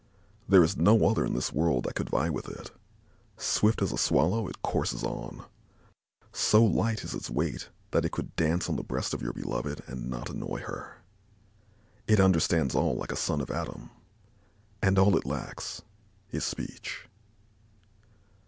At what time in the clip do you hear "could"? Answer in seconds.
1.93-2.09, 8.11-8.35